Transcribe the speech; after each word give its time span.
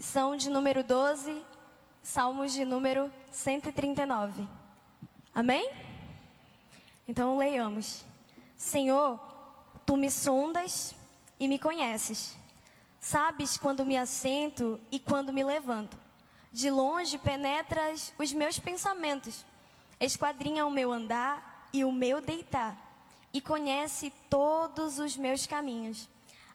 são 0.00 0.34
de 0.34 0.48
número 0.48 0.82
12, 0.82 1.44
Salmos 2.02 2.52
de 2.54 2.64
número 2.64 3.12
139. 3.30 4.48
Amém? 5.34 5.70
Então 7.06 7.36
leiamos. 7.36 8.04
Senhor, 8.56 9.20
tu 9.84 9.98
me 9.98 10.10
sondas 10.10 10.94
e 11.38 11.46
me 11.46 11.58
conheces. 11.58 12.34
Sabes 12.98 13.58
quando 13.58 13.84
me 13.84 13.98
assento 13.98 14.80
e 14.90 14.98
quando 14.98 15.32
me 15.32 15.44
levanto. 15.44 15.98
De 16.50 16.70
longe 16.70 17.18
penetras 17.18 18.12
os 18.18 18.32
meus 18.32 18.58
pensamentos. 18.58 19.44
Esquadrinha 20.00 20.66
o 20.66 20.70
meu 20.70 20.90
andar 20.90 21.68
e 21.72 21.84
o 21.84 21.92
meu 21.92 22.22
deitar. 22.22 22.76
E 23.32 23.40
conhece 23.40 24.10
todos 24.30 24.98
os 24.98 25.16
meus 25.16 25.46
caminhos. 25.46 26.08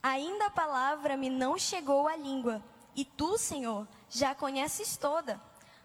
Ainda 0.00 0.46
a 0.46 0.50
palavra 0.50 1.16
me 1.16 1.28
não 1.28 1.58
chegou 1.58 2.06
à 2.06 2.16
língua. 2.16 2.62
E 2.94 3.04
tu, 3.04 3.38
Senhor, 3.38 3.86
já 4.10 4.34
conheces 4.34 4.96
toda. 4.96 5.40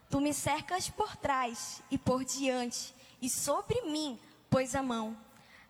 Tu 0.10 0.20
me 0.20 0.34
cercas 0.34 0.90
por 0.90 1.16
trás 1.16 1.82
e 1.92 1.98
por 1.98 2.24
diante. 2.24 2.94
E 3.22 3.30
sobre 3.30 3.82
mim 3.82 4.20
pôs 4.50 4.76
a 4.76 4.84
mão. 4.84 5.18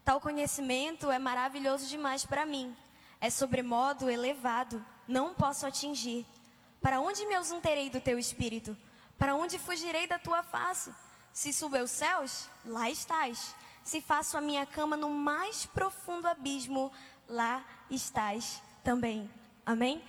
Tal 0.03 0.21
conhecimento 0.21 1.11
é 1.11 1.19
maravilhoso 1.19 1.87
demais 1.87 2.25
para 2.25 2.45
mim 2.45 2.75
é 3.19 3.29
sobremodo 3.29 4.09
elevado, 4.09 4.83
não 5.07 5.33
posso 5.33 5.65
atingir. 5.65 6.25
Para 6.81 6.99
onde 6.99 7.25
me 7.25 7.35
ausenterei 7.35 7.89
do 7.89 7.99
teu 7.99 8.19
espírito? 8.19 8.77
Para 9.17 9.35
onde 9.35 9.57
fugirei 9.57 10.07
da 10.07 10.19
tua 10.19 10.43
face? 10.43 10.93
Se 11.33 11.51
subo 11.51 11.77
aos 11.77 11.91
céus, 11.91 12.47
lá 12.65 12.89
estás. 12.89 13.55
Se 13.83 14.01
faço 14.01 14.37
a 14.37 14.41
minha 14.41 14.65
cama 14.65 14.95
no 14.95 15.09
mais 15.09 15.65
profundo 15.65 16.27
abismo, 16.27 16.91
lá 17.27 17.63
estás 17.89 18.61
também. 18.83 19.29
Amém? 19.65 20.03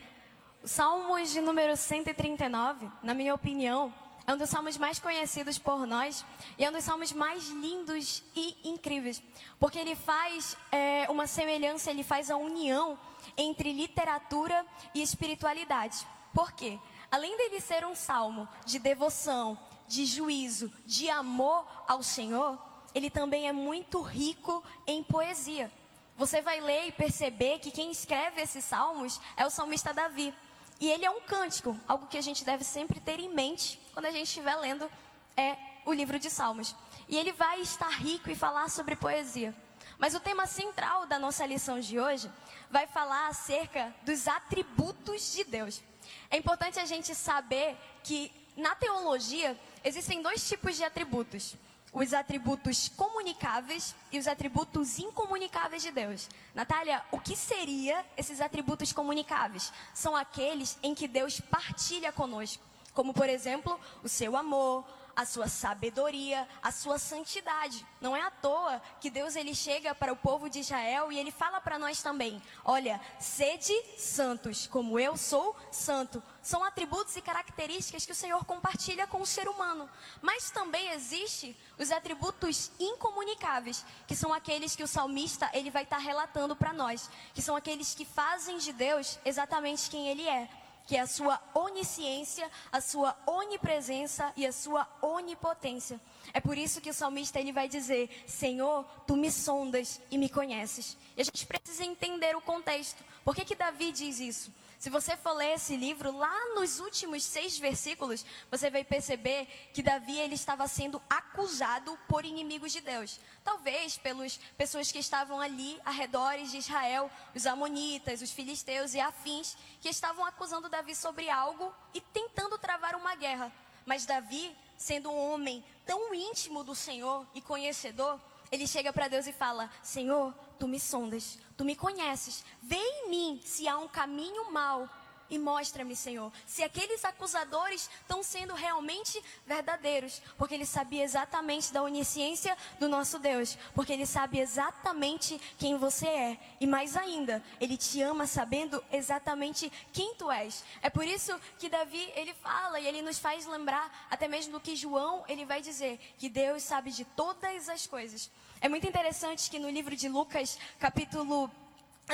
Salmos 0.65 1.31
de 1.31 1.41
número 1.41 1.77
139, 1.77 2.91
na 3.03 3.15
minha 3.15 3.35
opinião, 3.35 3.95
é 4.27 4.35
um 4.35 4.37
dos 4.37 4.51
salmos 4.51 4.77
mais 4.77 4.99
conhecidos 4.99 5.57
por 5.57 5.87
nós 5.87 6.25
e 6.59 6.65
é 6.65 6.69
um 6.69 6.73
dos 6.73 6.85
salmos 6.85 7.13
mais 7.13 7.49
lindos 7.49 8.23
e 8.35 8.57
incríveis, 8.65 9.23
porque 9.59 9.79
ele 9.79 9.95
faz 9.95 10.57
é, 10.71 11.07
uma 11.09 11.27
semelhança, 11.27 11.91
ele 11.91 12.03
faz 12.03 12.31
a 12.31 12.37
união 12.37 12.99
entre 13.37 13.73
literatura 13.73 14.67
e 14.93 15.01
espiritualidade. 15.01 16.07
Por 16.35 16.53
quê? 16.53 16.79
Além 17.11 17.37
dele 17.39 17.61
ser 17.61 17.87
um 17.87 17.95
salmo 17.95 18.47
de 18.67 18.79
devoção, 18.79 19.59
de 19.87 20.05
juízo, 20.05 20.71
de 20.85 21.09
amor 21.09 21.65
ao 21.87 22.03
Senhor, 22.03 22.59
ele 22.95 23.09
também 23.09 23.49
é 23.49 23.53
muito 23.53 24.03
rico 24.03 24.63
em 24.87 25.03
poesia. 25.03 25.73
Você 26.19 26.43
vai 26.43 26.61
ler 26.61 26.89
e 26.89 26.93
perceber 26.93 27.61
que 27.61 27.71
quem 27.71 27.93
escreve 27.93 28.43
esses 28.43 28.65
salmos 28.65 29.21
é 29.37 29.47
o 29.47 29.51
salmista 29.51 29.95
Davi. 29.95 30.35
E 30.81 30.89
ele 30.89 31.05
é 31.05 31.11
um 31.11 31.21
cântico, 31.21 31.79
algo 31.89 32.07
que 32.07 32.17
a 32.17 32.21
gente 32.23 32.45
deve 32.45 32.63
sempre 32.63 33.01
ter 33.01 33.19
em 33.19 33.29
mente 33.29 33.81
quando 33.93 34.07
a 34.07 34.11
gente 34.11 34.29
estiver 34.29 34.55
lendo 34.57 34.89
é, 35.37 35.57
o 35.85 35.93
livro 35.93 36.19
de 36.19 36.31
Salmos. 36.31 36.75
E 37.09 37.17
ele 37.17 37.33
vai 37.33 37.61
estar 37.61 37.89
rico 37.89 38.31
e 38.31 38.35
falar 38.35 38.69
sobre 38.69 38.95
poesia. 38.95 39.55
Mas 39.99 40.15
o 40.15 40.21
tema 40.21 40.47
central 40.47 41.07
da 41.07 41.19
nossa 41.19 41.45
lição 41.45 41.81
de 41.81 41.99
hoje 41.99 42.31
vai 42.71 42.87
falar 42.87 43.29
acerca 43.29 43.93
dos 44.03 44.29
atributos 44.29 45.33
de 45.33 45.43
Deus. 45.43 45.83
É 46.31 46.37
importante 46.37 46.79
a 46.79 46.85
gente 46.85 47.15
saber 47.15 47.77
que 48.05 48.31
na 48.57 48.75
teologia 48.75 49.59
existem 49.83 50.23
dois 50.23 50.47
tipos 50.49 50.77
de 50.77 50.85
atributos 50.85 51.57
os 51.93 52.13
atributos 52.13 52.89
comunicáveis 52.89 53.95
e 54.13 54.19
os 54.19 54.27
atributos 54.27 54.99
incomunicáveis 54.99 55.83
de 55.83 55.91
Deus. 55.91 56.29
Natália, 56.55 57.03
o 57.11 57.19
que 57.19 57.37
seria 57.37 58.05
esses 58.17 58.41
atributos 58.41 58.93
comunicáveis? 58.93 59.73
São 59.95 60.15
aqueles 60.15 60.79
em 60.83 60.95
que 60.95 61.09
Deus 61.09 61.41
partilha 61.41 62.13
conosco, 62.13 62.63
como 62.93 63.15
por 63.15 63.29
exemplo, 63.29 63.79
o 64.03 64.09
seu 64.09 64.37
amor, 64.37 64.85
a 65.19 65.27
sua 65.27 65.49
sabedoria, 65.49 66.47
a 66.63 66.71
sua 66.71 66.97
santidade. 66.97 67.85
Não 68.01 68.15
é 68.15 68.23
à 68.23 68.31
toa 68.31 68.81
que 69.01 69.11
Deus 69.11 69.35
ele 69.35 69.53
chega 69.53 69.93
para 69.93 70.13
o 70.13 70.17
povo 70.17 70.49
de 70.49 70.61
Israel 70.61 71.11
e 71.11 71.19
ele 71.19 71.33
fala 71.33 71.61
para 71.61 71.77
nós 71.77 72.01
também: 72.01 72.41
"Olha, 72.65 73.01
sede 73.19 73.75
santos, 73.99 74.69
como 74.69 74.97
eu 74.97 75.17
sou 75.17 75.57
santo". 75.73 76.23
São 76.41 76.63
atributos 76.63 77.17
e 77.17 77.21
características 77.21 78.07
que 78.07 78.13
o 78.13 78.15
Senhor 78.15 78.45
compartilha 78.45 79.09
com 79.09 79.21
o 79.21 79.27
ser 79.27 79.49
humano. 79.49 79.91
Mas 80.23 80.53
também 80.53 80.91
existe 80.91 81.59
os 81.77 81.91
atributos 81.91 82.71
incomunicáveis, 82.79 83.85
que 84.07 84.15
são 84.15 84.33
aqueles 84.33 84.77
que 84.77 84.85
o 84.85 84.89
salmista 84.89 85.51
ele 85.53 85.69
vai 85.69 85.83
estar 85.83 85.99
relatando 85.99 86.55
para 86.55 86.73
nós, 86.73 87.11
que 87.35 87.43
são 87.43 87.57
aqueles 87.57 87.93
que 87.93 88.05
fazem 88.05 88.59
de 88.59 88.73
Deus 88.73 89.19
exatamente 89.25 89.91
quem 89.91 90.09
ele 90.09 90.29
é 90.29 90.49
que 90.89 90.97
é 90.97 91.01
a 91.01 91.07
sua 91.07 91.39
onisciência, 91.55 92.51
a 92.73 92.81
sua 92.81 93.15
onipresença 93.27 94.33
e 94.35 94.47
a 94.47 94.51
sua 94.51 94.89
onipotência. 95.03 96.01
É 96.33 96.41
por 96.41 96.57
isso 96.57 96.81
que 96.81 96.89
o 96.89 96.95
salmista 96.95 97.39
ele 97.39 97.53
vai 97.53 97.69
dizer: 97.69 98.25
Senhor, 98.27 98.87
tu 99.07 99.15
me 99.15 99.31
sondas 99.31 100.01
e 100.11 100.17
me 100.17 100.31
conheces. 100.31 100.97
E 101.15 101.21
a 101.21 101.25
gente 101.25 101.45
precisa 101.45 101.85
entender 101.85 102.35
o 102.35 102.41
contexto. 102.41 103.05
Por 103.23 103.37
que, 103.37 103.45
que 103.45 103.55
Davi 103.55 103.93
diz 103.93 104.19
isso? 104.19 104.51
Se 104.79 104.91
você 104.91 105.17
for 105.17 105.33
ler 105.33 105.55
esse 105.55 105.77
livro, 105.77 106.17
lá 106.17 106.55
nos 106.55 106.79
últimos 106.79 107.25
seis 107.25 107.59
versículos, 107.59 108.25
você 108.49 108.71
vai 108.71 108.85
perceber 108.85 109.47
que 109.73 109.83
Davi 109.83 110.17
ele 110.17 110.37
estava 110.37 110.69
sendo 110.69 111.03
acusado 111.11 111.99
por 112.09 112.25
inimigos 112.25 112.71
de 112.71 112.81
Deus. 112.81 113.19
Talvez 113.43 113.99
pelas 113.99 114.39
pessoas 114.57 114.93
que 114.93 115.01
estavam 115.01 115.41
ali 115.41 115.81
arredores 115.85 116.53
de 116.53 116.59
Israel, 116.59 117.11
os 117.35 117.45
amonitas, 117.45 118.23
os 118.23 118.31
filisteus 118.31 118.95
e 118.95 119.01
afins, 119.01 119.57
que 119.81 119.89
estavam 119.89 120.25
acusando 120.25 120.69
Davi 120.69 120.95
sobre 120.95 121.29
algo 121.29 121.75
e 121.93 122.01
tentando 122.01 122.57
travar 122.57 122.95
uma 122.95 123.17
guerra. 123.17 123.53
Mas 123.85 124.07
Davi, 124.07 124.57
sendo 124.77 125.11
um 125.11 125.33
homem 125.33 125.65
tão 125.85 126.15
íntimo 126.15 126.63
do 126.63 126.77
Senhor 126.77 127.27
e 127.35 127.41
conhecedor, 127.41 128.21
ele 128.51 128.67
chega 128.67 128.93
para 128.93 129.09
Deus 129.09 129.27
e 129.27 129.33
fala: 129.33 129.71
Senhor, 129.83 130.35
tu 130.59 130.67
me 130.67 130.81
sondas, 130.81 131.39
tu 131.57 131.65
me 131.65 131.75
conheces, 131.75 132.45
vê 132.63 132.77
em 132.77 133.11
mim 133.11 133.41
se 133.45 133.69
há 133.69 133.79
um 133.79 133.89
caminho 133.89 134.51
mau 134.53 134.89
e 135.31 135.39
mostra-me, 135.39 135.95
Senhor, 135.95 136.33
se 136.47 136.63
aqueles 136.63 137.05
acusadores 137.05 137.89
estão 138.01 138.23
sendo 138.23 138.55
realmente 138.55 139.23
verdadeiros, 139.47 140.23
porque 140.37 140.55
ele 140.55 140.67
sabia 140.67 141.05
exatamente 141.05 141.73
da 141.73 141.83
onisciência 141.83 142.57
do 142.79 142.89
nosso 142.89 143.19
Deus, 143.19 143.57
porque 143.75 143.93
ele 143.93 144.07
sabe 144.07 144.39
exatamente 144.39 145.41
quem 145.59 145.77
você 145.77 146.07
é, 146.07 146.39
e 146.61 146.67
mais 146.67 146.97
ainda, 146.97 147.43
ele 147.61 147.77
te 147.77 148.01
ama 148.03 148.27
sabendo 148.27 148.83
exatamente 148.91 149.71
quem 149.93 150.15
tu 150.15 150.31
és. 150.31 150.65
É 150.83 150.91
por 150.91 151.05
isso 151.05 151.39
que 151.59 151.69
Davi, 151.69 152.13
ele 152.15 152.35
fala 152.35 152.81
e 152.81 152.87
ele 152.87 153.03
nos 153.03 153.19
faz 153.19 153.47
lembrar 153.47 154.09
até 154.11 154.29
mesmo 154.29 154.53
do 154.53 154.61
que 154.61 154.77
João, 154.77 155.25
ele 155.29 155.45
vai 155.45 155.61
dizer, 155.61 155.99
que 156.19 156.29
Deus 156.29 156.63
sabe 156.63 156.91
de 156.91 157.05
todas 157.05 157.69
as 157.69 157.87
coisas. 157.87 158.31
É 158.61 158.69
muito 158.69 158.87
interessante 158.87 159.51
que 159.51 159.59
no 159.59 159.71
livro 159.71 159.95
de 159.95 160.09
Lucas, 160.09 160.59
capítulo 160.79 161.51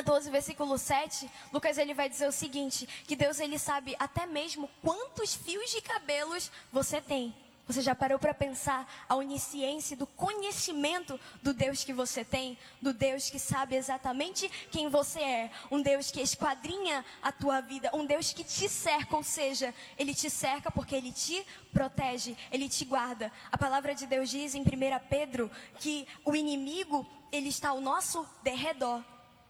12, 0.03 0.31
versículo 0.31 0.77
7, 0.77 1.31
Lucas 1.53 1.79
ele 1.79 1.95
vai 1.95 2.09
dizer 2.09 2.27
o 2.27 2.33
seguinte, 2.33 2.87
que 3.07 3.15
Deus 3.15 3.39
ele 3.39 3.59
sabe 3.59 3.95
até 3.99 4.27
mesmo 4.27 4.69
quantos 4.83 5.35
fios 5.35 5.71
de 5.71 5.81
cabelos 5.81 6.51
você 6.73 7.01
tem. 7.01 7.35
Você 7.67 7.81
já 7.81 7.95
parou 7.95 8.19
para 8.19 8.35
pensar 8.35 8.87
a 9.09 9.15
onisciência 9.15 9.97
do 9.97 10.07
conhecimento 10.07 11.19
do 11.43 11.55
Deus 11.55 11.83
que 11.83 11.95
você 11.95 12.23
tem, 12.23 12.59
do 12.81 12.93
Deus 12.93 13.31
que 13.31 13.39
sabe 13.39 13.75
exatamente 13.75 14.51
quem 14.71 14.91
você 14.91 15.21
é, 15.21 15.51
um 15.71 15.81
Deus 15.81 16.11
que 16.11 16.21
esquadrinha 16.21 17.03
a 17.23 17.33
tua 17.33 17.63
vida, 17.63 17.91
um 17.95 18.05
Deus 18.05 18.35
que 18.35 18.45
te 18.45 18.69
cerca, 18.69 19.17
ou 19.17 19.23
seja, 19.23 19.75
ele 19.97 20.15
te 20.15 20.29
cerca 20.29 20.71
porque 20.71 20.95
ele 20.95 21.11
te 21.11 21.45
protege, 21.73 22.37
ele 22.53 22.69
te 22.69 22.85
guarda. 22.85 23.33
A 23.51 23.57
palavra 23.57 23.95
de 23.95 24.07
Deus 24.07 24.29
diz 24.29 24.55
em 24.55 24.61
1 24.61 24.65
Pedro 25.09 25.51
que 25.79 26.07
o 26.23 26.37
inimigo, 26.37 27.07
ele 27.33 27.49
está 27.49 27.71
ao 27.71 27.81
nosso 27.81 28.27
derredor. 28.43 29.03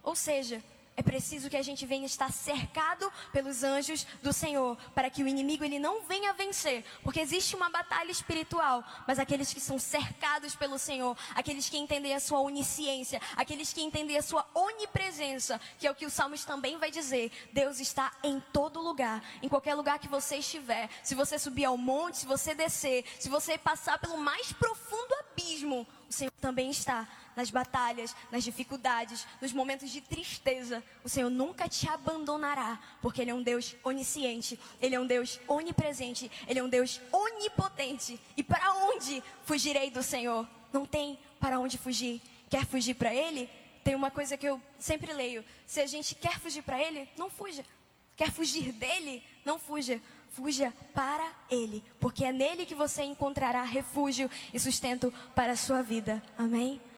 Ou 0.05 0.15
seja, 0.15 0.63
é 0.97 1.01
preciso 1.01 1.49
que 1.49 1.57
a 1.57 1.61
gente 1.61 1.85
venha 1.85 2.05
estar 2.05 2.31
cercado 2.31 3.11
pelos 3.33 3.63
anjos 3.63 4.07
do 4.23 4.31
Senhor, 4.31 4.77
para 4.93 5.09
que 5.09 5.23
o 5.23 5.27
inimigo 5.27 5.65
ele 5.65 5.77
não 5.77 6.03
venha 6.03 6.31
vencer, 6.31 6.85
porque 7.03 7.19
existe 7.19 7.55
uma 7.55 7.69
batalha 7.69 8.11
espiritual, 8.11 8.81
mas 9.05 9.19
aqueles 9.19 9.53
que 9.53 9.59
são 9.59 9.77
cercados 9.77 10.55
pelo 10.55 10.79
Senhor, 10.79 11.17
aqueles 11.33 11.67
que 11.67 11.77
entendem 11.77 12.13
a 12.13 12.19
sua 12.19 12.39
onisciência, 12.39 13.19
aqueles 13.35 13.73
que 13.73 13.81
entendem 13.81 14.15
a 14.15 14.21
sua 14.21 14.47
onipresença, 14.53 15.59
que 15.77 15.85
é 15.87 15.91
o 15.91 15.95
que 15.95 16.05
o 16.05 16.09
Salmos 16.09 16.45
também 16.45 16.77
vai 16.77 16.91
dizer, 16.91 17.29
Deus 17.51 17.79
está 17.79 18.13
em 18.23 18.39
todo 18.53 18.79
lugar, 18.79 19.21
em 19.41 19.49
qualquer 19.49 19.75
lugar 19.75 19.99
que 19.99 20.07
você 20.07 20.37
estiver. 20.37 20.87
Se 21.03 21.15
você 21.15 21.37
subir 21.37 21.65
ao 21.65 21.77
monte, 21.77 22.19
se 22.19 22.25
você 22.25 22.55
descer, 22.55 23.03
se 23.19 23.27
você 23.27 23.57
passar 23.57 23.99
pelo 23.99 24.17
mais 24.17 24.53
profundo 24.53 25.24
abismo, 25.35 25.85
o 26.09 26.13
Senhor 26.13 26.31
também 26.39 26.69
está 26.69 27.07
nas 27.35 27.51
batalhas, 27.51 28.15
nas 28.31 28.43
dificuldades, 28.43 29.27
nos 29.41 29.51
momentos 29.51 29.91
de 29.91 29.99
tristeza. 29.99 30.81
O 31.03 31.09
Senhor 31.09 31.29
nunca 31.29 31.67
te 31.67 31.89
abandonará, 31.89 32.79
porque 33.01 33.21
Ele 33.21 33.31
é 33.31 33.33
um 33.33 33.43
Deus 33.43 33.75
onisciente, 33.83 34.57
Ele 34.81 34.95
é 34.95 34.99
um 34.99 35.05
Deus 35.05 35.39
onipresente, 35.47 36.31
Ele 36.47 36.59
é 36.59 36.63
um 36.63 36.69
Deus 36.69 37.01
onipotente. 37.11 38.19
E 38.37 38.43
para 38.43 38.73
onde 38.73 39.21
fugirei 39.43 39.91
do 39.91 40.01
Senhor? 40.01 40.47
Não 40.71 40.85
tem 40.85 41.19
para 41.39 41.59
onde 41.59 41.77
fugir. 41.77 42.21
Quer 42.49 42.65
fugir 42.65 42.95
para 42.95 43.13
Ele? 43.13 43.49
Tem 43.83 43.93
uma 43.95 44.09
coisa 44.09 44.37
que 44.37 44.47
eu 44.47 44.61
sempre 44.79 45.11
leio: 45.11 45.43
se 45.67 45.81
a 45.81 45.87
gente 45.87 46.15
quer 46.15 46.39
fugir 46.39 46.63
para 46.63 46.81
Ele, 46.81 47.09
não 47.17 47.29
fuja. 47.29 47.65
Quer 48.15 48.31
fugir 48.31 48.71
dele? 48.71 49.21
Não 49.43 49.59
fuja. 49.59 50.01
Fuja 50.35 50.73
para 50.93 51.31
ele, 51.49 51.81
porque 51.97 52.25
é 52.25 52.31
nele 52.33 52.65
que 52.65 52.75
você 52.75 53.03
encontrará 53.03 53.63
refúgio 53.63 54.29
e 54.53 54.59
sustento 54.59 55.13
para 55.33 55.53
a 55.53 55.55
sua 55.55 55.81
vida. 55.81 56.21
Amém? 56.37 56.81